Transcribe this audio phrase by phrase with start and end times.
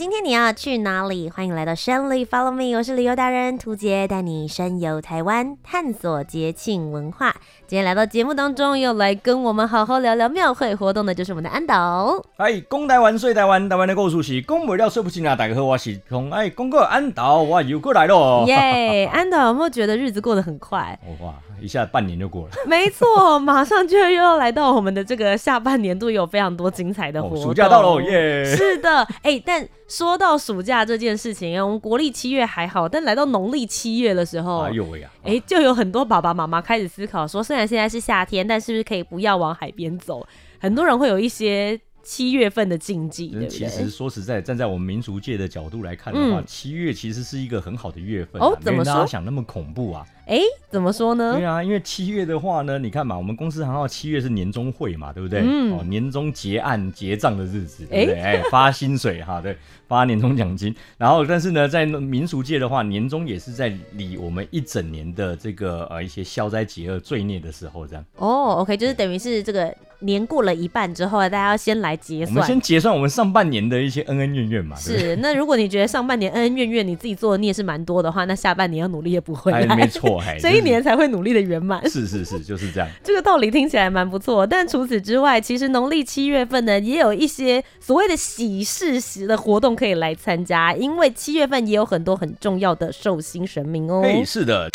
[0.00, 1.28] 你要去哪里？
[1.28, 7.34] 欢迎来到深旅 Follow Me，我是旅游达人涂杰，带你深游台湾，探索节庆文化。
[7.66, 12.22] 今天来到节目当中，又来跟我们好好聊聊庙会活动的，就是我们的安导。
[12.36, 15.34] 哎，公台湾，睡台湾，台湾的故事是公不了，睡不醒啊！
[15.36, 18.44] 大家好，我是从哎，公哥安导，我又过来了。
[18.46, 20.98] 耶，安导有没有觉得日子过得很快？
[21.20, 22.50] 哇，一下半年就过了。
[22.66, 27.38] 没错，马上就又要来到我们的这个下半年度，有非常多精彩的活动。
[27.38, 28.44] 哦、暑假到了，耶！
[28.44, 40.26] 是的，哎，但说到暑假这件事情，我们国历七月还好，但来到农历七月的时候，哎呦喂呀，哎，就有很多爸爸妈妈开始思考说，虽然现在是夏天，但是不是可以不要往海边走？
[40.60, 43.48] 很多人会有一些七月份的禁忌，对不对？
[43.48, 48.58] 其实说实在，站在我们民俗界的角度来看的话，嗯、七月其实是一个很好的月份、啊、哦。
[48.60, 49.06] 怎么说？
[49.06, 50.06] 想那么恐怖啊？
[50.26, 50.38] 哎，
[50.70, 51.34] 怎么说呢？
[51.36, 55.40] 对啊，因为七月的话呢，你看嘛，我们公司行号七月是年终会嘛，对不对？
[55.40, 55.76] 嗯。
[55.76, 58.20] 哦，年终结案结账的日子，对不对？
[58.20, 59.56] 哎，发薪水哈，对，
[59.88, 60.74] 发年终奖金。
[60.96, 68.04] 然后，但是呢，在民俗界的话，年终也是在理我们一整年的这个呃一些消灾解厄罪孽的时候，这样。
[68.16, 72.34] 哦，OK，就是等于是这个年过了一半之后，大家要先来结算。
[72.34, 74.74] 我们先结算我们上半年的一些恩恩怨怨嘛。
[74.86, 75.16] 对对是。
[75.16, 79.52] 那如果你觉得上半年恩恩怨怨你自己做的孽是蛮多的话，那下半年要努力也不会。
[79.52, 81.10] 哎，没错，哎，这一年才会。
[81.10, 82.88] 努力的圆满，是是是，就是这样。
[83.02, 94.02] 这个道理听起来蛮不错，但除此之外，其实农历七月份呢，也有一些所谓的喜事时的活动可以来参加，因为七月份也有很多很重要的寿星神明哦。
[94.04, 94.70] 哎，是的，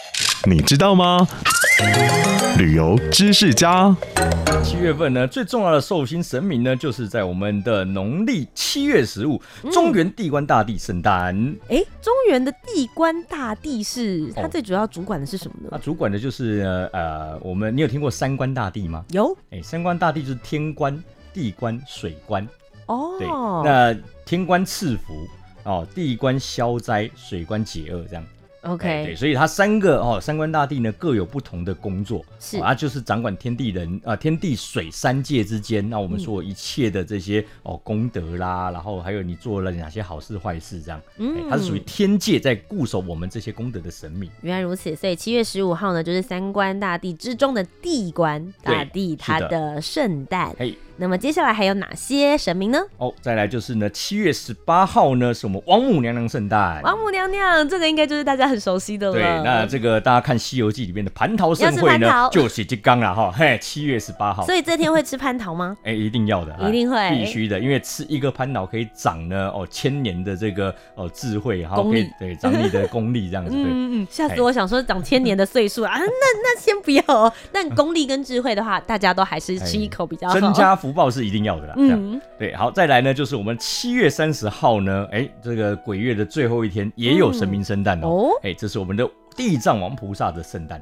[0.50, 1.26] 你知道吗？
[2.58, 3.96] 旅游知识家。
[4.64, 9.42] 七月份呢，最重要的寿星神明呢，就是在我们的农历七月十五，
[9.72, 11.36] 中原地官大帝圣诞。
[11.70, 15.70] 哎、嗯，中原的地官大帝是他最主要主管的是什么呢？
[15.72, 19.06] 他主管的就是呃，我们你有听过三官大帝吗？
[19.10, 19.36] 有。
[19.52, 21.04] 哎，三官大帝就是天官、
[21.34, 22.48] 地官、水官。
[22.88, 23.18] 哦。
[23.20, 25.28] 对，那天官赐福
[25.64, 28.24] 哦，地官消灾，水官解厄，这样。
[28.66, 32.58] OK，对，所以他三个哦，三官大帝呢各有不同的工作，是。
[32.60, 44.30] 啊，就是掌管天地人啊、呃，天地水三界之间，那我们说一切的这些、嗯、哦功德啦，然后还有你做了哪些好事坏事这样，嗯，他是属于天界在固守我们这些功德的神明。
[44.42, 50.56] 原来如此，所以七月十五号呢，就是三官大帝之中的地官大帝他的圣诞。
[50.58, 50.76] 嘿。
[50.98, 52.80] 那么接下来还有哪些神明呢？
[52.98, 56.82] 哦，再来就是呢，七月十八号呢是我们王母娘娘圣诞。
[56.84, 59.14] 王母娘娘，这个应该就是大家很熟悉的了。
[59.14, 63.30] 对，那这个大家看《西游记》里面的蟠桃盛会呢，就是金刚了哈。
[63.30, 64.46] 嘿，七月十八号。
[64.46, 65.76] 所以这天会吃蟠桃吗？
[65.84, 73.52] 哎，一定要的，一定会，必须的，因为吃一个蟠桃可以长呢哦千年的这个哦智慧，然后可以对长你的功力这样子。
[73.56, 77.32] 嗯嗯，吓死我想说长千年的岁数啊，那那先不要哦。
[77.52, 80.40] 但功力跟智慧的话，大家都还是吃一口比较好。
[80.40, 81.74] 增加福报是一定要的啦。
[81.78, 90.80] 嗯，对，好，再来呢，就是我们七月三十号呢，哎，这个鬼月的最后一天也有神明圣诞哦，哎、嗯，这是我们的地藏王菩萨的圣诞。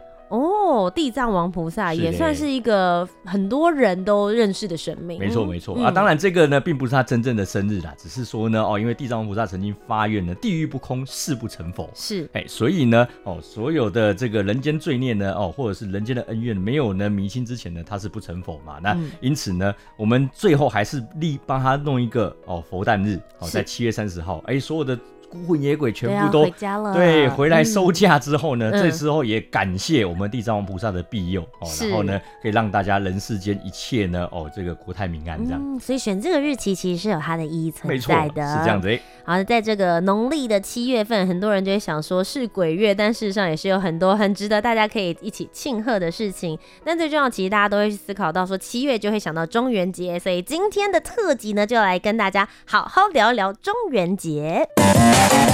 [0.64, 5.20] 哦，地藏王菩萨也算是一个很多人都认识的神明。
[5.20, 5.92] 没错，没错、嗯、啊。
[5.92, 11.90] 当然，这个呢并不是他真正的生日啦，只是说呢，哦，因为地藏王菩萨曾经发愿呢，地狱不空，誓不成佛。
[11.94, 18.80] 是，哎，所以呢，哦，所有的这个人间罪孽呢，哦，或者是人间的恩怨，没有呢弥清之前呢，他是不成佛嘛。
[18.82, 24.98] 那因此呢，我们最后还是立帮他弄一个哦佛诞日，哦，在七月三十号，哎，所有的。
[25.34, 35.60] 孤魂野鬼全部都回家了，对，回来收假之后呢，这时候也感谢我们地藏王菩萨的庇佑哦，然后呢，可以让大家人世间一切呢，哦，这个国泰民安这样。
[35.60, 39.00] 嗯所以选这个日期其实是有它的意义存在的，是这样子。
[39.26, 46.58] 好，在这个农历的七月份，很多人就会想说是鬼月，但事实上也是有很多很值得大家可以一起庆贺的事情。
[46.84, 54.68] 但最重要，其实大家都会去思考到说七月就会想到中元节，所以今天的特辑呢，就来跟大家好好聊聊中元节。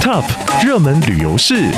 [0.00, 0.24] Top
[0.62, 1.70] 热门旅游市。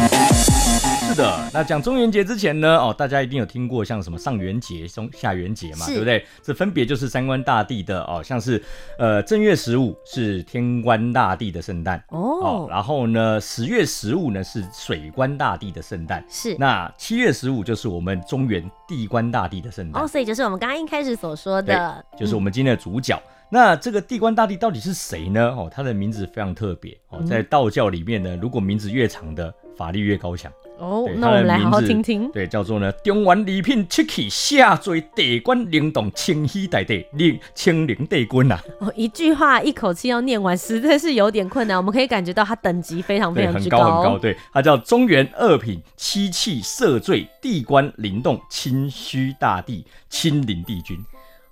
[1.09, 6.25] 是的，那讲中元节之前呢，哦，大家一定有听过像什么上元节、中下元节嘛，对不对？
[6.43, 8.63] 这分别就是三官大帝的哦，像是
[8.99, 16.57] 呃正月十五是天官大帝的圣诞哦，哦，然后呢十月十五呢是水官大帝的圣诞，是。
[16.59, 23.17] 那七月十五就是我们中原地官大帝的圣诞哦，所以就是我们刚刚一开始所说的，就是我们今天的主角。
[23.17, 25.51] 嗯那这个地官大帝到底是谁呢？
[25.51, 31.09] 哦，他的名字非常特别哦，在道教里面呢，如果名字越长的，法力越高强哦。
[31.17, 32.31] 那我们来好好听听。
[32.33, 38.59] 对，叫做呢，中原礼品七起下坠地官灵动清虚大帝灵清灵帝君呐。
[38.81, 41.77] 哦，一句话一口气要念完，实在是有点困难。
[41.77, 44.19] 我们可以感觉到他等级非常非常之高，很高很高。
[44.19, 50.99] 对，他叫中原二品七气赦罪地官灵动清虚大帝清灵帝君。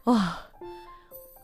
[0.05, 0.39] 哇。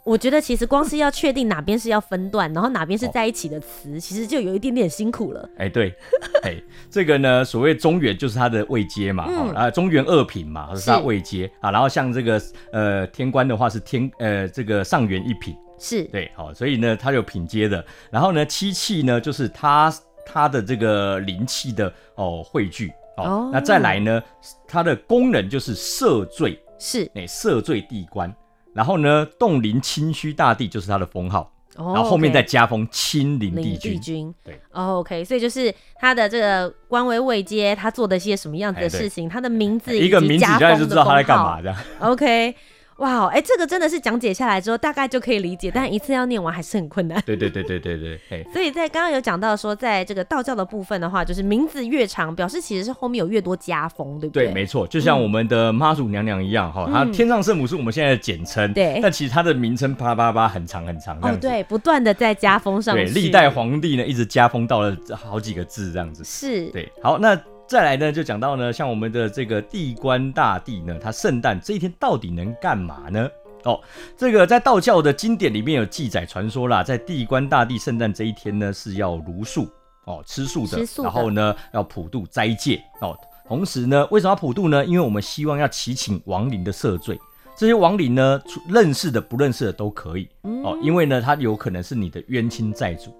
[0.07, 5.51] 我觉得其实光是要确定哪边是要分段，然后哪边是在一起的词，哦，其实就有一点点辛苦了。
[5.57, 5.93] 哎、欸，对，
[6.45, 6.57] 哎，
[6.89, 11.73] 这个呢，所谓中原就是它的位阶嘛，啊、嗯，中原二品嘛，是它位阶啊。
[11.73, 17.85] 然后像这个呃天官的话是天呃这个上元一品，是对，好，所以呢它有品阶的。
[18.09, 19.93] 然后呢七气呢就是它
[20.25, 23.51] 它的这个灵气的哦汇聚哦，哦。
[23.53, 24.23] 那再来呢
[24.69, 28.33] 它的功能就是赦罪，是哎赦罪地官。
[28.77, 31.97] 然后呢，洞灵清虚大帝就是他的封号，oh.
[31.97, 33.93] 然后后面再加封亲临帝君。
[33.93, 41.77] 帝君对、oh,，OK，所以就是他的这个官位位阶，他做的些什么样子的事情，他的名字一个名字，大家就知道他在干嘛这样。
[42.01, 42.55] OK。
[42.99, 47.23] 哇，哎，这个真的是讲解下来之后，大概就可以理解，但一次要念完还是很困难。
[47.27, 48.47] 对对对对对对， 嘿。
[48.53, 54.47] 所以在刚刚有讲到说，在这个道教的部分的话，就是名字越长，表示其实是后面有越多加封，对不对？
[54.47, 59.01] 对，没错，就像我们的妈祖娘娘一样，哈、嗯，她天上圣母是我们现在的简称，对、嗯。
[59.03, 63.05] 但其实她的名称啪啪啪很长很长，哦，对，不断的在加封上去。
[63.05, 66.25] 对，历代皇帝呢一直加封到了好几个字这样子。
[66.25, 66.67] 是。
[66.71, 67.39] 对，好，那。
[67.67, 73.29] 再来呢，就讲到呢，像我们的这个地官大帝呢，他圣诞这一天到底能干嘛呢？
[73.65, 73.81] 哦，
[74.17, 79.69] 这个在道教的经典里面有记载传说啦，在地官大帝圣诞这一天呢，是要茹素
[80.05, 83.19] 哦，吃素的，素的，然后呢要普渡斋戒哦，
[83.49, 84.85] 同时呢，为什么要普渡呢？
[84.85, 87.21] 因为我们希望要祈请亡灵的赦罪，
[87.57, 90.29] 这些亡灵呢，认识的不认识的都可以
[90.63, 93.13] 哦，因为呢，他有可能是你的冤亲债主。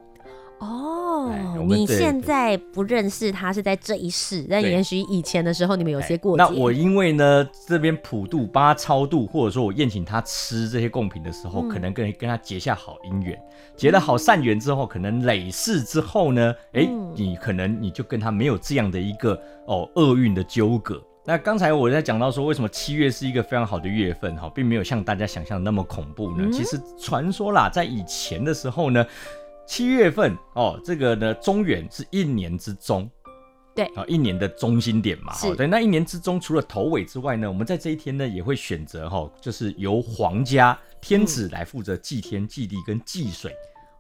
[0.61, 1.06] 哦，
[1.67, 6.43] 你现在不认识他是在这一世，但也许以前的时候你们有些过节。
[6.43, 13.39] 那我因为呢这边普渡帮他超度，或者说我宴请他吃这些贡品的时候，嗯、可能跟跟他结下好姻缘，
[13.77, 21.03] 结了好善缘之后，可能累世之后呢，哎、欸嗯，你可能你就跟他没有这样的一个哦厄运的纠葛。
[21.25, 26.45] 那刚才我在讲到说，为什么七月是一个非常好的月份哈，并没有像大家想象的那么恐怖呢？
[26.45, 29.05] 嗯、其实传说啦，在以前的时候呢。
[29.67, 33.11] 七月份哦，这个呢，中原是一年之中，
[33.75, 33.85] 对。
[33.97, 43.53] 啊，一年的中心点嘛，哦，对，那一年之中，除了头尾之外呢，我们在这一天呢，也会选择哈，就是由皇家天子来负责祭天、祭地跟祭水。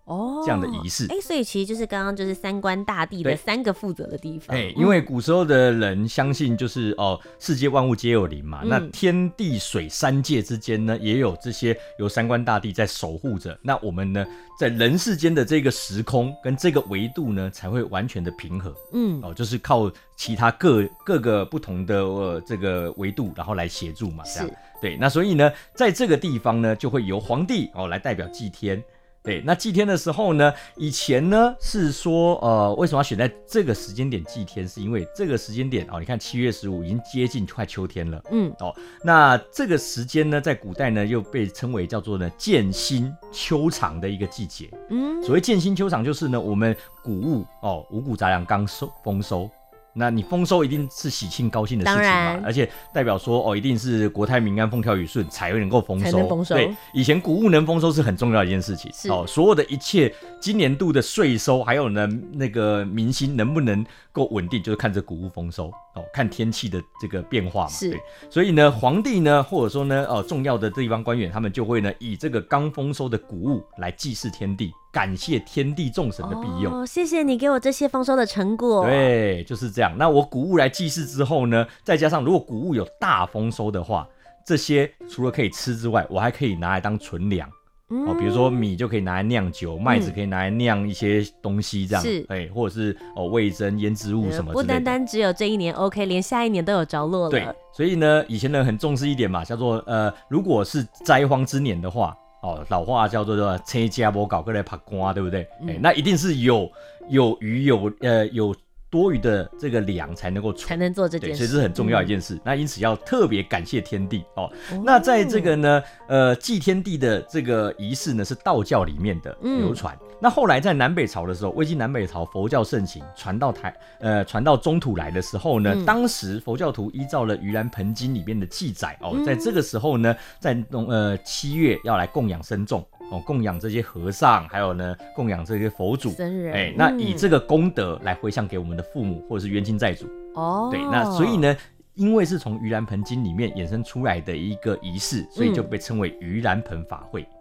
[0.06, 4.56] 哦，这样的仪式，哎、欸，所以其实就是刚刚就是三官大帝的三个负责的地方。
[4.56, 13.58] 哎，因为古时候的人相信就是哦，世界万物皆有灵嘛，嗯、那天地水三界之间呢，也有这些由三官大帝在守护着。
[13.60, 14.24] 那我们呢，
[14.56, 18.72] 在人世间的这个时空跟这个维度呢，才会完全的平和。
[18.92, 24.50] 嗯，哦，就是靠其他各各个不同的呃这个维度，然后来协助嘛，这样。
[24.80, 28.80] 对，那所以呢，在这个地方呢，就会由皇帝哦来代表祭天。
[29.26, 34.66] 对，那祭天的时候呢，以前呢是说，呃，为什么要选在这个时间点祭天？
[34.68, 49.50] 是因为这个时间点哦，你看七月十五已经接近快秋天了，嗯，哦，那这个时间呢，在古代呢又被称为叫做呢建新秋场的一个季节，嗯，所谓建新秋场就是呢我们谷物哦五谷杂粮刚收丰收。
[49.96, 56.28] 那你丰收一定是喜庆高兴的事情嘛，而且代表说哦，一定是国泰民安、风调雨顺，才会能够丰收。
[56.28, 56.54] 丰收。
[56.54, 58.90] 对，以前谷物能丰收是很重要的一件事情。
[59.10, 67.70] 哦，所有的一切今年度的税收，还有呢那个民心能不能够稳定，就是看这谷物丰收哦，看天气的这个变化嘛。
[67.70, 67.90] 是。
[67.90, 68.00] 对，
[68.30, 74.70] 所以呢，皇帝呢，或者说呢，呃，重要的地方官员，他们就会呢，以这个刚丰收的谷物来祭祀天地。
[74.92, 78.86] 感谢天地众神的庇佑，哦，谢谢你给我这些丰收的成果。
[78.86, 79.92] 对，就是这样。
[79.98, 84.08] 那我谷物来祭祀之后呢，再加上如果谷物有大丰收的话，
[84.46, 87.46] 这些除了可以吃之外，我还可以拿来当存粮。
[87.88, 92.02] 哦、嗯，比如说米就可以拿来酿酒，麦子可以拿来酿一些东西，这样。
[92.02, 94.52] 是，哎，或者是哦味增、腌制物什么。
[94.52, 97.30] 不单单只有这一年，OK，连下一年都有着落了。
[97.30, 102.16] 对，所以呢，以前人很重视一点嘛，叫做呃，如果是灾荒之年的话。
[102.42, 105.40] 哦，老话叫做“说车家不搞过来爬瓜”，对不对？
[105.42, 106.70] 哎、嗯欸，那一定是有
[107.08, 108.54] 有鱼有呃有
[108.88, 112.34] 多余的这个粮才能够才能做这件事，所以这是很重要一件事。
[112.34, 114.50] 嗯、那因此要特别感谢天地哦。
[114.70, 119.94] 哦那在这个呢，呃，祭天地的这个仪式呢，是道教里面的流传。
[120.00, 132.86] 嗯、那后来在南北朝的时候，魏晋南北朝佛教盛行，传到台呃传到中土来的时候呢，嗯、当时佛教徒依照了《盂兰盆经》里面的记载哦，在这个时候呢，在农呃七月要来供养僧众。
[133.10, 136.12] 哦，供养这些和尚，还有呢，供养这些佛祖，
[136.52, 140.06] 哎，那以这个功德来回向给我们的父母或者是冤亲债主。
[140.34, 141.56] 哦，对，那所以呢，
[141.94, 147.22] 因为是从《盂兰盆经》里面衍生出来的一个仪式，所以就被称为盂兰盆法会。
[147.22, 147.35] 嗯。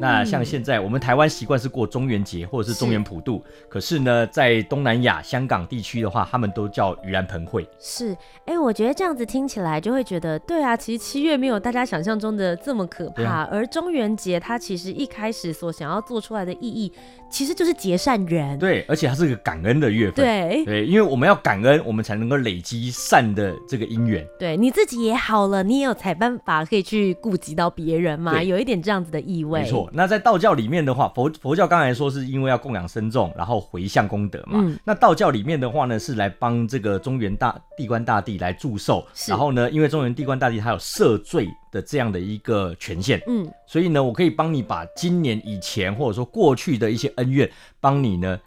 [0.00, 3.66] 那像现在我们台湾习惯是过中元节或者是中元普渡，是。
[3.68, 7.68] 可是呢，在东南亚、香港地区的话，他们都叫盂兰盆会。
[7.78, 8.12] 是，
[8.46, 16.92] 哎、欸，我觉得这样子听起来就会觉得，对啊，其实七月没有大家想象中的这么可怕，啊、而中元节它其实一开始所想要做出来的意义。
[17.30, 20.64] 其实就是结善缘，对，而且它是个感恩的月份，对。
[20.66, 24.22] 对，因为我们要感恩，我们才能够累积善的这个因缘。
[24.38, 29.62] 对，你自己也好了，你也有才办法可以去顾及到别人嘛，有一点这样子的意味。
[29.62, 34.58] 没错，那在道教里面的话，佛佛教刚才说是因为要供养僧众，然后回向功德嘛。
[34.62, 41.48] 嗯、那道教里面的话呢，是来帮这个中原大地官大帝来祝寿，是然后呢，因为中原地官大帝他有赦罪。
[41.72, 48.38] 的这样的一个权限，嗯，所以呢，我可以帮你把今年以前或者说过去的一些恩怨，帮你呢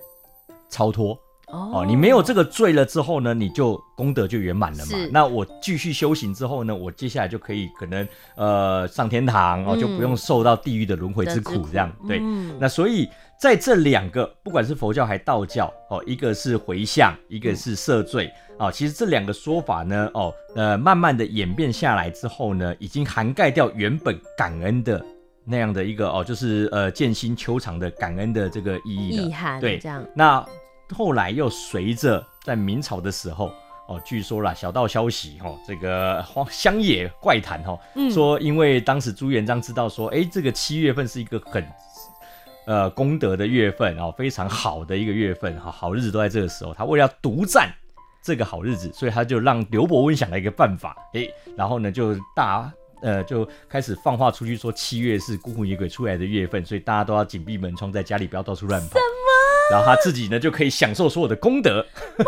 [0.70, 1.18] 超脱。
[1.56, 4.98] 哦，你没有这个罪了之后呢，你就功德就圆满了嘛。
[4.98, 11.92] 是那我继续修行之后呢，我接下来就可以可能呃上天堂哦，就不用受到地狱的轮回之苦这样。
[12.02, 13.08] 嗯、对，嗯、那所以
[13.40, 18.72] 在这两个，不管是佛教还道教哦，一个是回向，一个是赦罪哦。
[18.72, 25.04] 其实这两个说法呢，哦呃，慢慢的演变下来之后呢，已经涵盖掉原本感恩的
[25.44, 29.24] 那样的一个哦，就是呃建新秋长的感恩的这个意义了。
[29.24, 30.46] 意涵对，这样那。
[30.94, 33.52] 后来又随着在明朝的时候
[33.88, 41.64] 哦，据说啦小道消息哦，这个荒 乡野怪谈哦，嗯、说因为当时朱元璋知道说，哎，这个七月份是一个很
[42.66, 47.72] 呃功德的月份哦，非常好的一个月份哈，好日子都在这个时候，他为了要独占
[48.24, 52.72] 这个好日子，所以他就让刘伯温想了一个办法，哎，然后呢就大
[53.04, 59.00] 呃就开始放话出去说七月是孤魂野鬼出来的月份，所以大家都要紧闭门窗，在家里不要到处乱跑。
[59.72, 61.86] 然后他自己呢，就可以享受所有的功德。
[62.18, 62.26] 哇，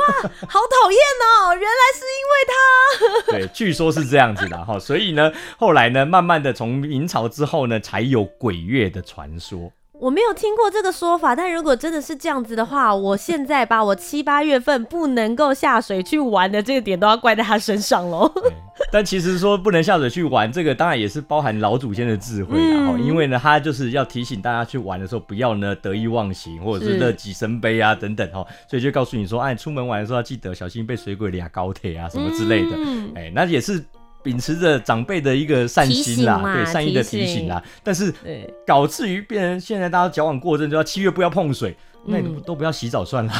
[0.47, 1.53] 好讨厌哦！
[1.53, 3.31] 原来是因为他。
[3.37, 4.79] 对，据说是这样子的哈。
[4.79, 9.71] 所以呢，后来呢，慢慢的从明朝之后呢，才有鬼月的传说。
[9.99, 18.31] 我没有听过这个说法，但如果真的是这样子的话，我现在把我七八月份不能够下水去玩的这个点都要怪在他身上喽。
[18.91, 22.93] 但其实说不能下水去玩，这个当然也是包含老祖先的智慧啦。
[22.95, 28.45] 嗯、因为呢，他就是要提醒大家去玩的时候，不要呢得意忘形，或者是乐极生悲啊等等哈。
[28.69, 32.77] 所以就告诉你说，哎，出门玩的时候要记得小心被水鬼俩高铁啊什么之类的。
[32.77, 33.83] 嗯、哎，那也是。
[34.23, 38.13] 秉持着长辈的一个善心啦，对善意的提醒啦，但是
[38.65, 43.33] 搞至于变成现在大家矫枉过正，就要七月不要碰水，那你都不要洗澡算了。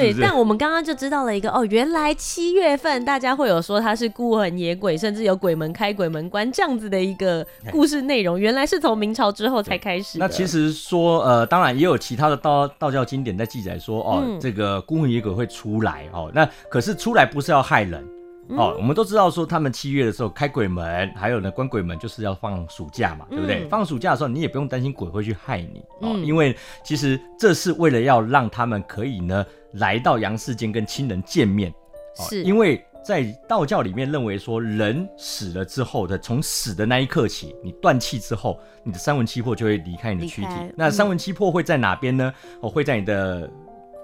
[0.00, 10.18] 对，但我们刚刚就知道了一个哦，原来七月份大家会有说它是孤魂野鬼，甚至有鬼门开、鬼门关这样子的一个故事内容，原来是从明朝之后才开始。
[10.18, 18.04] 那其实说呃，当然也有其他的道道教经典在记载说哦，嗯、这个孤魂野鬼会出来哦，那可是出来不是要害人。
[18.50, 23.64] 哦，我们都知道说他们七月的时候开鬼门，还有呢关鬼门就是要放暑假嘛，对不对？
[23.64, 31.74] 嗯、放暑假的时候你也不用担心鬼会去害你哦，嗯、因为其实这是为了要让他们可以呢来到阳世间跟亲人见面。
[32.16, 40.48] 是，因为在道教里面认为说人死了之后的从死的那一刻起，你断气之后，你的三魂七魄就会离开你的躯体。
[40.50, 42.32] 嗯、那三魂七魄会在哪边呢？
[42.60, 43.50] 哦，会在你的。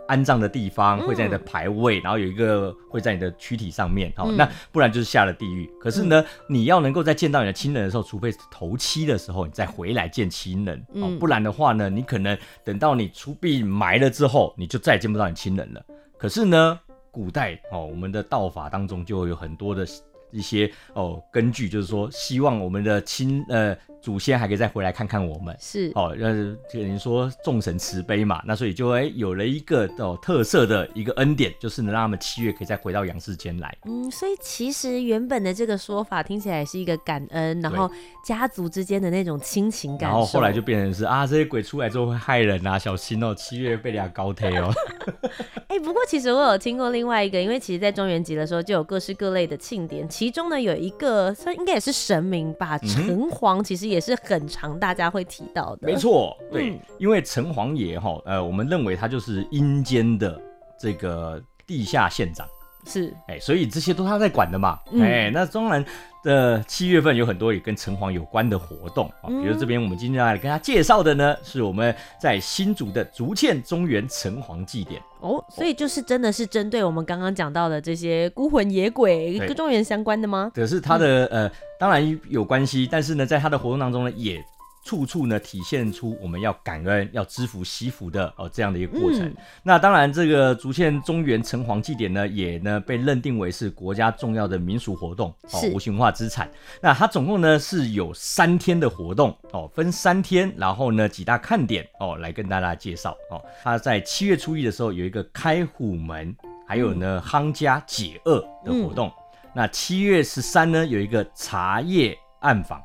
[0.09, 5.71] 安葬的地方会在你的牌位，嗯、然后有一个会在你的躯体上面，好、嗯，那不然就是下了地狱。
[5.81, 15.85] 可是呢，嗯、你要能够在见到你的亲人的时候，除非头七的时候，你再回来见亲人，嗯、不然的话呢，你可能等到你出殡埋了之后，你就再也见不到你亲人了。
[16.19, 16.79] 可是呢，
[17.11, 19.87] 古代哦，我们的道法当中就有很多的
[20.31, 23.77] 一些哦根据，就是说希望我们的亲呃。
[24.03, 26.35] 祖先还可以再回来看看我们，是哦，那，
[26.69, 33.73] 就等于说众神慈悲嘛，那所以就哎有了一个哦特色的一个恩典，就是能让他们七月可以再回到阳世间来。
[33.85, 37.89] 嗯，所以其实原本的这个说法听起来是一个感恩，然后
[38.25, 40.11] 家族之间的那种亲情感。
[40.11, 44.69] 然后后来就变成是啊，这些鬼出来之后会害人啊，小心哦，七月被人家高推哦。
[45.69, 53.92] 哎、欸，不过其实我有听过另外一个，因为其实，在中元节的时候就有各式各类的庆典，其中呢有一个，算应该也是神明吧，城隍其实。
[53.93, 60.41] 也是很常大家会提到的，没错，对，嗯、因为城隍爷哈，呃，我们认为他就是阴间的
[60.79, 62.49] 这个地下县长。
[62.85, 65.85] 是，哎，所以这些都他在管的嘛，哎、嗯，那当然
[66.25, 75.01] 的七月份有很多也跟城隍有关的活动啊，比如这边我们今天要来跟他介绍的呢，是我们在新竹的竹堑中原城隍祭典。
[75.21, 80.51] 哦，所以就是真的是针对我们刚刚讲到的这些孤魂野鬼跟中原相关的吗？
[80.55, 84.45] 可是他的、嗯、呃，当然有关系，但是呢，在他的活动当中呢，也。
[84.85, 89.23] 处处呢体现出我们要感恩、要知福、惜福的哦这样的一个过程。
[89.25, 96.51] 嗯、那当然，这个竹县中原城隍祭典呢，也呢被认定为是国家重要的民俗活动哦，无形文化资产。
[96.81, 103.41] 那它总共呢是有三天的活动哦，分三天，然后呢几大看点哦来跟大家介绍哦。
[103.63, 106.35] 它在七月初一的时候有一个开虎门，
[106.67, 109.09] 还有呢夯家解厄的活动。
[109.09, 109.13] 嗯、
[109.55, 112.83] 那七月十三呢有一个茶叶暗访。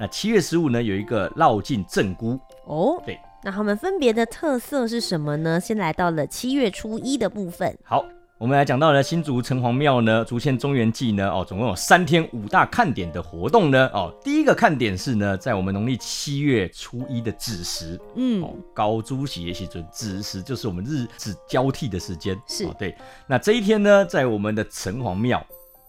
[0.00, 5.58] 那七月十五呢，有一个绕境正孤哦，对，那他们分别的特色是什么呢？
[5.58, 7.76] 先来到了七月初一的部分。
[7.82, 8.04] 好，
[8.38, 25.44] 我们来讲到了新竹城隍庙呢，竹县中原祭呢，哦，总共有三天五大看点的活动呢，哦，第一个看点是呢，在我们农历七月初一的子时，嗯，哦，高朱喜也喜准子时就是我们日子交替的时间，是、哦，对，那这一天呢，在我们的城隍庙，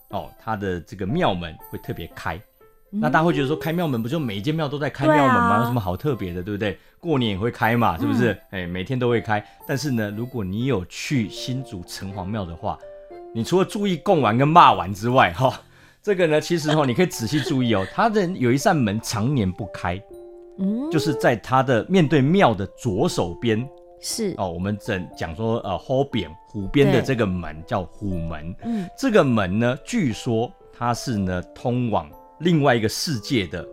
[0.09, 2.41] 哦，它的这个庙门会特别开。
[2.91, 5.59] 那大家会觉得说，开庙门不就每一间庙都在开庙门吗？
[5.59, 6.77] 有什么好特别的，对不对？
[6.99, 8.31] 过年也会开嘛，是不是？
[8.49, 9.43] 哎、嗯，每天都会开。
[9.67, 12.79] 但是呢，如果你有去新竹城隍庙的话，
[13.31, 15.53] 你除了注意供完跟骂完之外，哈、哦，
[16.01, 20.01] 这个呢，其实哈、哦，你可以仔细注意哦， 它的有一扇门常年不开，
[20.57, 23.63] 嗯，就是在它的面对庙的左手边，
[24.01, 32.09] 是哦，我们整讲说呃，虎边虎边的这个门叫虎门，嗯，这个门呢，据说它是呢通往。
[32.39, 33.67] 另外一个世界的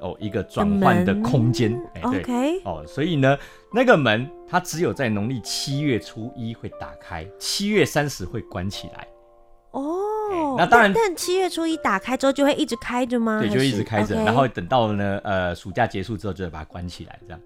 [0.00, 3.36] 哦，一个转换的空间，哎，对，OK，哦，所以呢，
[3.72, 9.06] 那个门它只有在农历七月初一会打开，七月三十会关起来。
[9.72, 13.40] 哦，那当然，但七月初一打开之后就会一直开着吗？
[13.40, 17.40] 对，就一直开着，然后等到呢，呃，暑假结束之后就会把它关起来，这样。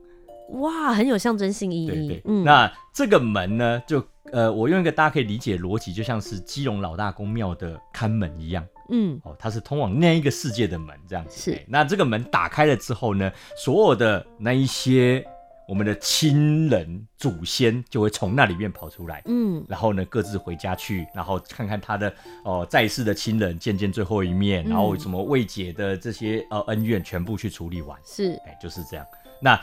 [0.60, 1.88] 哇，很有象征性意义。
[1.88, 8.64] 对对，嗯，那这个门呢，就呃，我用一个大家可以理解的逻辑，就像是基隆老大公庙的看门一样。
[8.90, 11.40] 嗯，哦，它是通往那一个世界的门，这样子。
[11.40, 15.24] 是，那这个门打开了之后呢，所有的那一些
[15.68, 22.08] 我们的亲人祖先就会从那里面跑出来，嗯，然后呢各自回家去，然后看看他的
[22.44, 27.98] 哦、呃、在世的亲人，见见最后一面，然后什么未解的这些呃恩怨全部去处理完。
[28.04, 29.06] 是，哎，就是这样。
[29.40, 29.60] 那。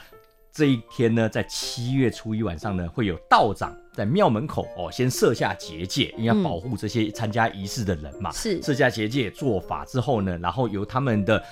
[0.53, 8.31] 这一天呢，在七月初一晚上呢，会有道长在庙门口哦，先设下结界，因为要保护这些参加仪式的人嘛。
[8.31, 11.43] 是、嗯、设下结界做法之后呢，然后由他们的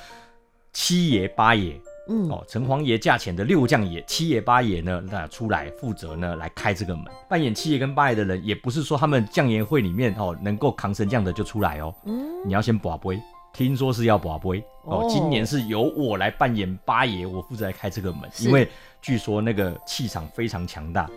[0.74, 7.06] 七爷八爷，嗯哦，城隍爷驾前的六将爷，七爷八爷呢，那出来负责呢来开这个门。
[7.28, 11.94] 扮演七爷跟八爷的人，也不是说他们将爷会里面哦能够扛神将的就出来哦。
[12.06, 13.22] 嗯，你要先跋杯。
[13.52, 18.70] 听说是要拔杯哦，今年是由我来扮演八爷，我负责来开这个门，因为
[19.02, 21.10] 据说那个气场非常强大，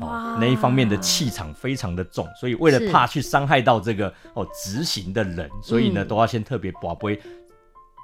[0.00, 7.20] 哇、哦，那一方面的气场非常的重，所以为了怕去伤害到这个哦执行的人，所以呢都要先特别拔杯，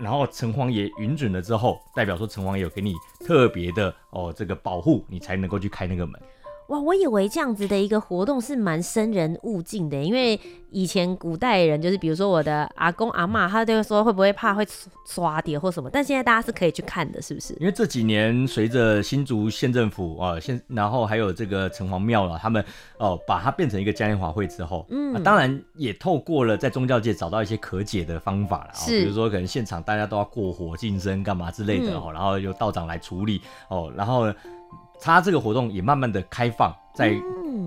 [0.01, 2.95] 然后城隍爷允准了之后，代表说城隍爷有给你
[3.27, 6.21] 特别的哦这个保护，你才能够去开那个门。
[6.69, 10.39] 哇，我以为这样子的一个活动是蛮生人勿近的，因为
[10.71, 14.67] 以前古代人就是，比如说我的阿公阿妈，他就会说会不会怕会
[15.07, 17.53] 刷碟或什么，但现在大家是可以去看的，是不是？
[17.61, 22.65] 因为这几年随着新竹县政府啊，现然后还有这个城隍庙了，他们
[22.97, 34.33] 哦把它变成一个嘉年华会之后，嗯、啊，当然也透过了在宗教界找到一些可解的方法了，是，比如说可能现场大家都要过火净身干嘛之类的哦，嗯、然后由道长来处理哦，然后。
[35.03, 37.13] 他这个活动也慢慢的开放在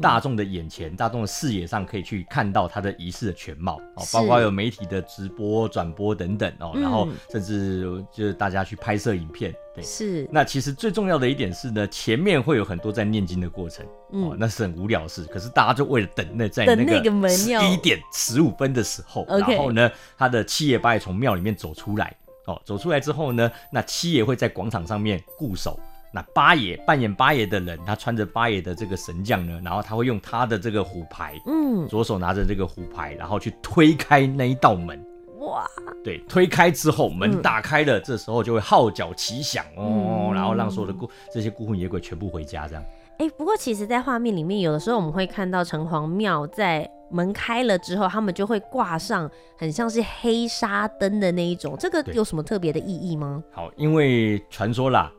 [0.01, 10.27] 大众的眼前，嗯、大众的视野上可以去看到他的仪式的全貌哦，包括有媒体的直播、转播等等哦，嗯、然后甚至就是大家去拍摄影片，对，是。
[10.31, 25.79] 那其实最重要的一点是呢，前面会有很多在念经的过程，嗯、哦，那是很无聊的事，可是大家就为了等那在那个十一点十五分的时候，然后呢，他的七爷八爷从庙里面走出来，哦，走出来之后呢，那七爷会在广场上面固守。
[26.15, 34.97] 那八爷扮演八爷的人，他穿着八爷的这个神将呢，然后他会用他的这个虎牌，嗯，左手拿着这个虎牌，然后去推开那一道门。
[35.39, 35.67] 哇，
[36.05, 42.83] 对，推开之后门打开了，嗯、这时候就会号角齐响哦，嗯、然后让所有的孤这些孤魂野鬼全部回家这样。
[43.19, 53.43] 哎、欸，不过其实，在画面里面，有的时候我们会看到城隍庙在门开了之后，他们就会挂上很像是黑纱灯的那一种，这个有什么特别的意义吗？
[53.51, 55.11] 好，因为传说啦。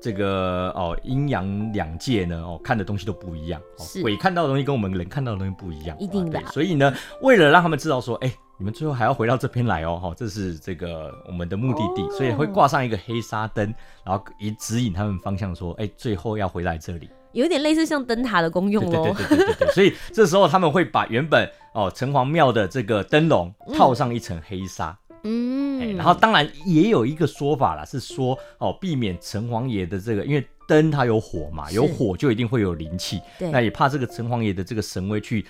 [0.00, 6.40] 这个哦阴阳两界呢哦看的东西都不一样，哦鬼看到的东西跟我们人看到的东西不一样，一定的。
[6.46, 17.10] 所以呢，为了让他们知道说，哎，你们最后还要回到这边来哦，哈，这是这个我们的目的地，所以会挂上一个黑纱灯，然后以指引他们方向，说，哎，最后要回来这里。
[17.32, 18.90] 有点类似像灯塔的功用哦。
[18.90, 19.68] 对对对对对对。
[19.72, 24.98] 所以这时候他们会把原本哦城隍庙的这个灯笼套上一层黑纱。
[25.22, 35.46] 嗯，然后当然也有一个说法啦，是说哦，避免城隍爷的这个，因为灯它有火嘛，有火就一定会有灵气，对，那也怕这个城隍爷的这个神威去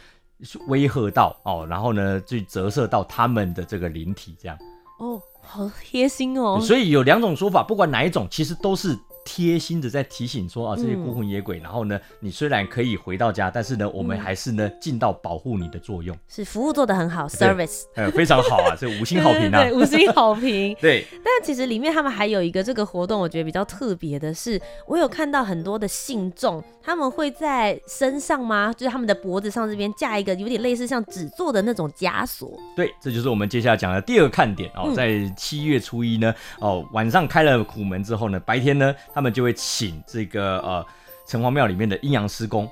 [0.68, 4.56] 威吓到哦，然后呢，去折射到他们的这个灵体这样。
[4.98, 6.60] 哦，好贴心哦。
[6.60, 8.98] 所以有两种说法，不管哪一种，其实都是。
[9.30, 16.16] 贴心的在提醒说啊，这些孤魂野鬼，嗯、然后呢，你虽然可以回到家，但是呢，我们还是呢尽到保护你的作用。
[16.26, 20.74] 是服务做得很好，service，呃，非常好啊，这五星好评啊，对， 对，对，五星好评。
[20.80, 28.72] 对，但其实里面他们还有一个这个活动，我觉得比较特别的是，我有看到很多的信众，他们会在身上吗？
[28.74, 32.58] 就是他们的脖子上这边架一个有点类似像纸做的那种枷锁。
[32.74, 38.94] 对，这就是我们接下来讲的第二个看点哦，在七月初一呢，哦，晚上开了苦门之后呢，白天呢。
[39.18, 40.86] 他们就会请这个呃
[41.26, 42.70] 城隍庙里面的阴阳师公。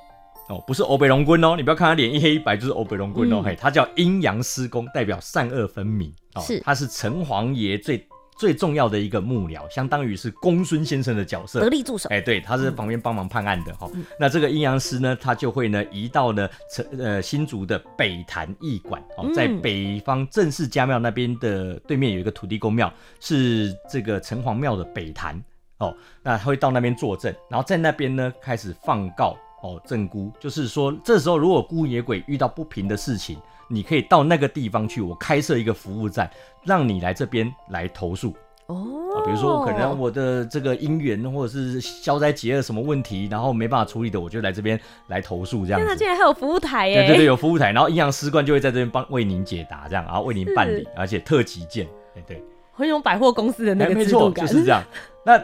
[0.48, 6.14] 哦，不是欧北龙棍哦，你不要看他脸一黑一白就是欧北龙棍哦，嗯、嘿，他叫阴阳师公，代表善恶分明。
[6.37, 8.06] 哦，是，他是城隍爷最
[8.38, 13.90] 最重要的一个幕僚，相当于是公孙先生的角色，得力助手，哎，对，他是旁边帮忙判案的哈。
[13.92, 19.02] 嗯、那这个阴阳师呢，他就会呢移到呢城呃新竹的北坛驿馆。
[19.18, 25.42] 哦，在北方正式家庙那边的对面有一个土地公庙，是这个城隍庙的北坛。
[25.78, 33.36] 哦，那他会到那边作证，然后在那边呢开始放告哦，镇孤，就是说这时候如果孤野鬼遇到不平的事情，
[33.68, 36.30] 你可以到那个地方去，我开设一个服务站，
[36.64, 38.32] 让你来这边来投诉
[38.66, 39.22] 哦。
[39.24, 45.86] 比如说可能我的这个姻缘或者是消灾解厄什么问题，然后没办法处理的，我就来这边来投诉这样子。
[45.86, 46.96] 那竟然还有服务台耶？
[47.02, 52.42] 对对对，有服务台，然后阴阳师官就会在这边帮为您解答这样，然后为您办理，而且特急件，对对。
[52.72, 54.82] 很有百货公司的那个制度感，就是这样。
[55.26, 55.42] 那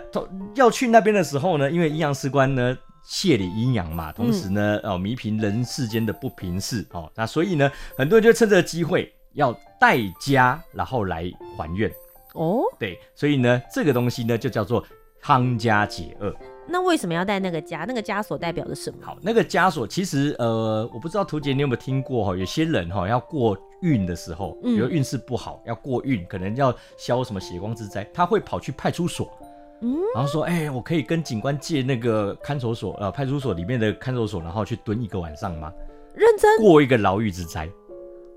[0.54, 7.68] 要去那边的时候呢，因为阴阳师官呢谢理阴阳嘛，同时呢哦弥平人世间的不平事哦，那所以呢
[7.98, 11.90] 很多人就趁这个机会要带家，然后来还愿
[12.34, 12.62] 哦。
[12.78, 14.84] 对，所以呢这个东西呢就叫做
[15.20, 16.32] 康家解厄。
[16.68, 17.84] 那为什么要带那个枷？
[17.84, 18.98] 那个枷锁代表的什么？
[19.02, 22.36] 好，那个枷锁其实呃，我不知道图姐你有没有听过哈？
[22.36, 29.36] 有些人哈要过运的时候，比如运势不好要过运，可能要消什么血光之灾，他会跑去派出所，
[29.82, 35.72] 嗯，然后说，哎、欸，我可以跟警官借那个看守所，呃，派出所里面的看守所，然后去蹲一个晚上吗？
[36.14, 36.58] 认真？
[36.58, 37.68] 过一个牢狱之灾。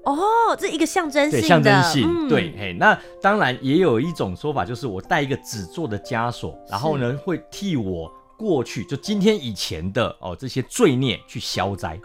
[0.05, 11.99] 哦，这一个象征性的，象征性，嗯、对，嘿，那当然也有一种说法，就是我带一个纸做的枷锁，然后呢，会替我过去就今天以前的哦这些罪孽去消灾。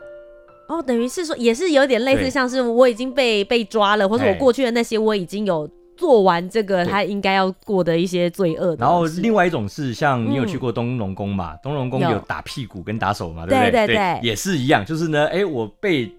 [0.68, 5.68] 哦，等于是说，也是有点类似，像是我已经被被抓了，或者我过去的那些我已经有
[6.00, 8.74] 做完这个他应该要过的一些罪恶。
[8.76, 11.54] 然后另外一种是，像你有去过东龙宫嘛？
[11.62, 13.70] 东龙宫有打屁股跟打手嘛，对不对？
[13.70, 16.10] 对对对，也是一样，就是呢，哎，我被。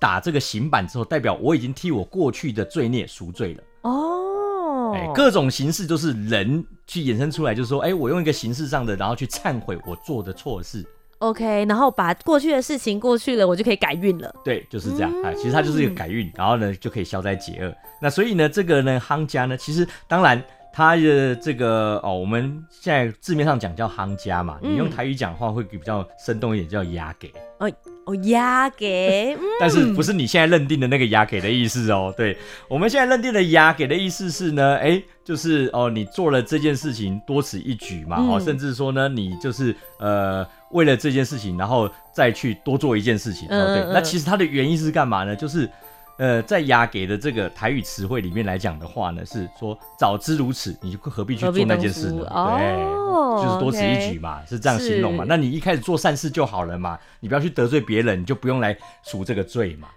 [0.00, 3.62] 打这个刑板之后，代表我已经替我过去的罪孽赎罪了。
[3.82, 10.82] 哦，哎，各种形式都是人去衍生出来，就是说，哎，我用一个形式上的，然后去忏悔我做的错事。
[11.18, 14.34] OK，然后把过去的事情过去了，我就可以改运了。
[14.44, 15.32] 对，就是这样啊。
[15.34, 17.74] 其实它就是一个改运，然后呢就可以消灾解厄。
[18.00, 20.42] 那所以呢，这个呢，夯家呢，其实当然。
[20.78, 27.32] 它的这个哦，我们现在字面上讲叫夯家嘛，嗯、你用台语讲的话会比较生动一点，叫压给。
[27.56, 27.72] 哦
[28.06, 32.14] 哦，压给，嗯、但是不是你现在认定的那个压给的意思哦？
[32.16, 32.36] 对，
[32.68, 43.46] 我们现在认定的压给的意思是呢，哎，就是哦，你做了这件事情多此一举嘛，哦、嗯，甚至说呢，你就是呃，为了这件事情，然后再去多做一件事情。
[43.50, 45.36] 嗯、哦，对，那其实它的原因是干嘛呢？
[45.36, 45.68] 就是。
[46.18, 52.20] 呃，在雅给的这个台语词汇里面来讲的话呢，是说早知如此，你就何必去做那件事呢？
[52.20, 55.24] 对，哦、就是多此一举嘛是这样形容嘛。
[55.28, 59.88] 那你一开始做善事就好了嘛，你不要去得罪别人，你就不用来赎这个罪嘛。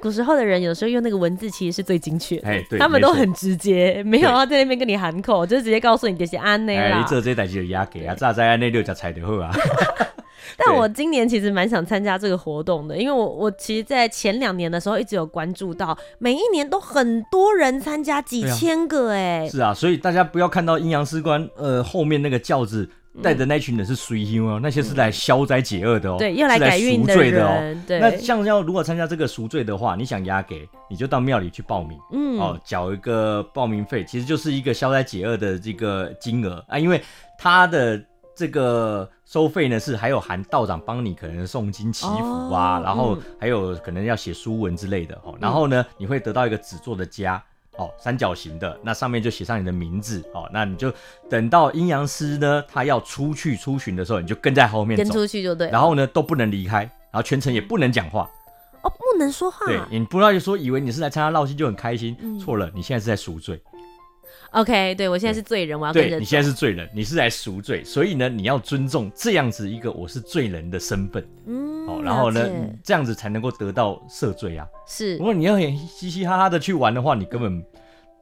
[0.00, 6.98] 古时候的人有时候用那个文字其实是最精确的，哎，对，他们都很直接，没，有要在那边跟你喊口，对就直接告诉你这些安内啦。
[6.98, 9.52] 你这这代志就雅给啊，咋在安内六家才得好啊。
[10.56, 19.48] 但我今年其实蛮想参加这个活动的，因为我我其实，在前两年的时候一直有关注到，每一年都很多人参加，几千个哎、欸。
[19.48, 22.88] 是啊，所以大家不要看到阴阳师官呃后面那个轿子
[23.22, 27.34] 带的那群人是随行哦，嗯、那些是来消灾解厄的哦，对，要来改运的人。
[27.34, 27.82] 的哦。
[27.86, 37.02] 对，那像要如果参加这个赎罪的话，你想押给，你就到庙里去报名，嗯，哦，缴一个报名费，其实就是一个消灾解厄的这个金额啊，因为
[37.38, 38.02] 他的。
[38.34, 45.32] 这个收费呢是还有含道长帮你可能诵经祈福啊，哦、然后还有可能要写书文之类的哦。
[45.34, 47.42] 嗯、然后呢，你会得到一个纸做的家
[47.76, 50.48] 哦，三角形的，那上面就写上你的名字哦。
[50.52, 50.92] 那你就
[51.28, 55.70] 等到阴阳师呢他要出去出巡的时候，你就跟在后面走，跟出去就对。
[55.70, 58.28] 然后呢都不能离开，然后全程也不能讲话
[58.82, 59.66] 哦，不能说话。
[59.66, 63.62] 对，你不要就说以为你是来参加绕戏就很开心，嗯、错了，你现在是在赎罪。
[64.50, 72.48] OK，对我现在是罪人，我要跟着对，你现在是罪人，你是来赎罪，所以呢，你要尊重这样子一个我是罪人的身份，嗯，好，然后呢，
[72.82, 74.66] 这样子才能够得到赦罪啊。
[74.86, 77.64] 是，如果你要很嘻嘻哈哈的去玩的话，你根本。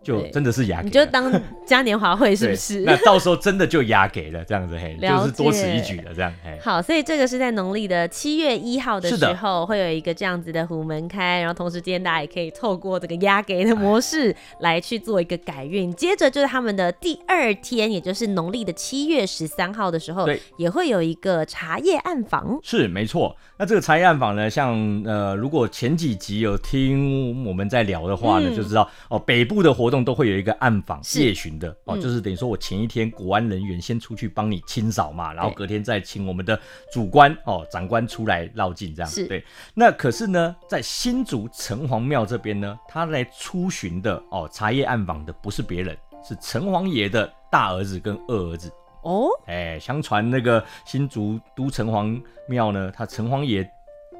[0.02, 1.30] 就真的是压，你就当
[1.66, 2.80] 嘉年华会是不是？
[2.80, 6.58] 那到时候真的就压给了这样子嘿， 就是多此一举的这样嘿。
[6.62, 15.94] 好，所以这个是在农历的七月一号的时候，的会有一个这样子的虎门开，然后同时今天大家也可以透过这个压给的模式来去做一个改运。
[15.94, 22.58] 接着就是他们的第二天，也就是农历的七月十三号的时候，对，也会有一个茶叶暗访。
[22.62, 29.89] 是没错，那这个茶叶暗访呢，像呃，如果前几集有听我们在聊的话呢，嗯、就知道哦，北部的活。
[29.90, 36.56] 活动都会有一个暗访夜巡的哦，嗯、就是等于说我前一天国安人员先出去帮你清扫嘛，然后隔天再请我们的
[36.92, 39.44] 主官哦长官出来绕境这样对。
[39.74, 48.70] 那可是呢，在新竹城隍庙这边呢，他来出巡的哦，茶叶暗访的不是别人，是城隍爷的大儿子跟二儿子
[49.02, 49.26] 哦。
[49.46, 53.68] 哎，相传那个新竹都城隍庙呢，他城隍爷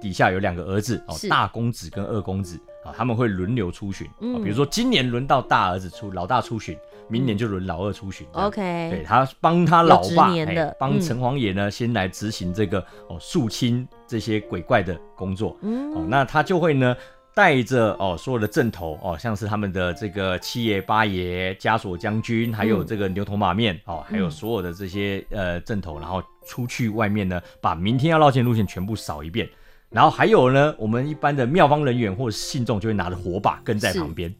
[0.01, 2.61] 底下有两个儿子哦，大公子跟二公子。
[2.85, 6.77] 啊，他们会轮流出巡，嗯，比如说今年轮到大儿子出，老大出巡，
[7.09, 8.27] 明年就轮老二出巡。
[8.33, 10.31] OK，对，他帮他老爸，
[10.79, 15.57] 帮城隍爷呢，先来执行这个哦肃清这些鬼怪的工作。
[15.61, 16.97] 嗯，哦，那他就会呢
[17.35, 29.47] 带着哦所有的阵头哦，像是他们的这个七爷八爷、枷锁将军，还有这个牛头马面哦，还有所有的这些呃阵头，然后出去外面呢，把明天要绕线路线全部扫一遍。
[29.91, 34.33] 然后还有呢，我们一般的庙方人员或者信众就会拿着火把跟在旁边。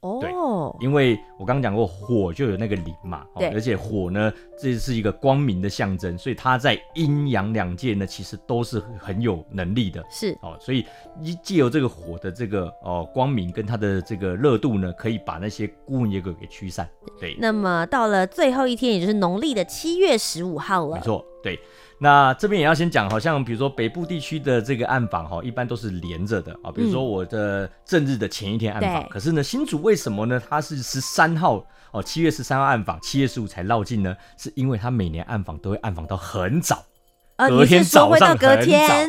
[0.00, 0.30] 哦，对，
[0.80, 10.02] 因为我刚刚讲过，火就有那个灵嘛，对，而且火呢，这是一个光明的象征，所以它在阴阳两界呢，其实都是很有能力的。
[10.10, 10.86] 是哦，所以
[11.20, 16.88] 一借由这个火的这个哦光明跟它的这个热度呢，可以把那些孤魂野鬼给驱散。
[17.18, 20.96] 对，那么到了最后一天，也就是农历的七月十五号了。
[20.96, 21.58] 没错，对。
[22.02, 26.72] 那这边也要先讲，好像比如说北部地区的这个暗访哈，一般都是连着的啊。
[26.72, 30.40] 比如说我的正日的前一天暗访，嗯、可是呢，新竹为什么呢？
[30.48, 34.16] 它是十三号哦，七月十三号暗访，七月十五才绕境呢？
[34.38, 36.82] 是因为它每年暗访都会暗访到很早。
[37.48, 38.48] 隔天早上很早，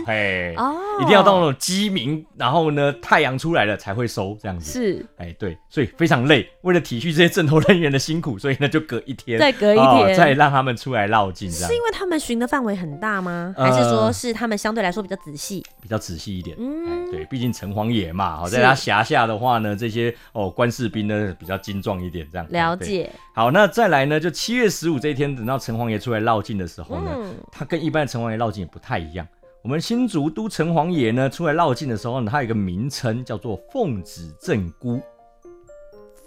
[0.07, 11.51] 哎，哦，一定要到那种鸡鸣，然后呢，太阳出来了才会收，这样子是，哎，对，所以非常累，为了体恤这些阵头人员的辛苦，所以呢，就隔一天，再隔一天，再让他们出来绕境。
[11.51, 13.53] 是因为他们巡的范围很大吗？
[13.57, 15.61] 还是说是他们相对来说比较仔细？
[15.81, 22.47] 比较仔细一点，嗯，对，毕竟城隍爷嘛，好，在他辖下的话呢，这些哦官士兵呢比较精壮一点，这样。
[22.49, 23.09] 了解。
[23.33, 27.11] 好，那再来呢，就七月十五这一天，等到城隍爷出来绕境的时候呢，
[27.51, 28.20] 他跟一般的城。
[28.21, 29.27] 城隍爷绕境也不太一样。
[29.63, 35.01] 我们新竹都城隍爷呢，出来绕境的时候呢，他有一个名称叫做奉旨正孤。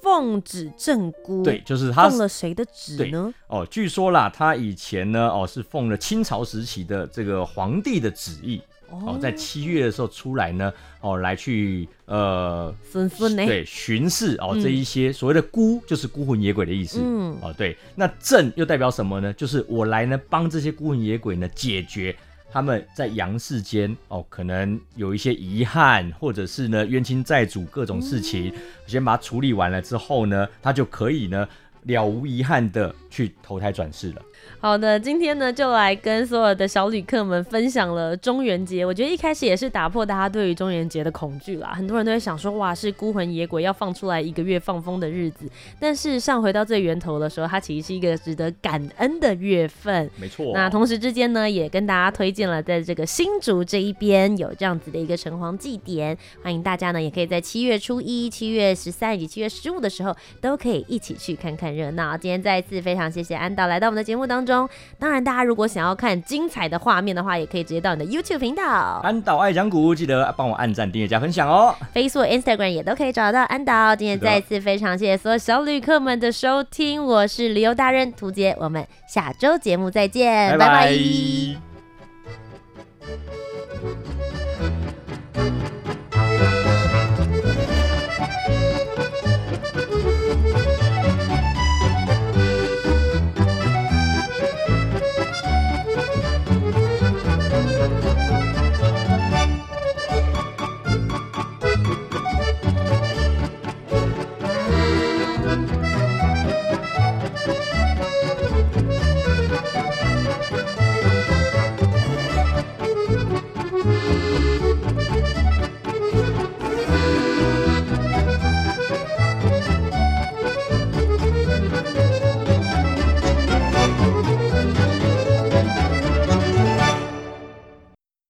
[0.02, 3.32] 奉旨正孤，对，就是他奉了谁的旨呢？
[3.46, 8.60] 哦，据说啦，他以前呢，哦，是奉了清朝时期的这个皇帝的旨意。
[9.04, 17.00] 哦，在七月的时候出来呢，哦，来去呃，孙孙呢，对，巡视哦，这一些所谓的孤，就是孤魂野鬼的意思。
[17.02, 19.32] 嗯，哦，对，那正又代表什么呢？
[19.32, 22.14] 就是我来呢，帮这些孤魂野鬼呢，解决
[22.52, 31.48] 他们在阳世间哦，可能有一些遗憾，或者是呢冤亲债主各种事情，嗯、先把它处理完了之后呢，他就可以呢
[31.82, 34.22] 了无遗憾的去投胎转世了。
[34.60, 38.84] 好的，今天呢就来跟所有的小旅客们分享了中元节。
[38.84, 41.72] 我觉得一开始也是打破大家对于中元节的恐惧啦。
[41.74, 45.46] 很多人都会想说，哇，是孤魂野鬼要放出来一个月放风的日子。
[45.78, 50.10] 但事实上，回到最源头的时候，它其实是一个值得感恩的月份。
[50.16, 50.52] 没错。
[50.54, 62.16] 那同时之间呢，也跟大家推荐了在这个新竹这一边有这样子的一个城隍祭典，欢迎大家呢也可以在七月初一、七月十三以及七月十五的时候都可以一起去看看热闹。
[62.16, 64.66] 今天再一次非常谢谢安导来到我们的节目当中。
[64.98, 68.64] 当然，大家如果想要看精彩的画面的话，也可以直接到你的 YouTube 频道。
[69.04, 71.74] 安导爱讲古，记得帮我按赞、订阅、加分享哦。
[71.92, 73.94] Facebook、Instagram 也都可以找到安导。
[73.94, 80.66] 今天再次非常谢谢所有小旅客们的收听，我是旅游达人涂杰，我们下周节目再见，拜拜。
[80.66, 80.96] 拜
[82.96, 83.53] 拜。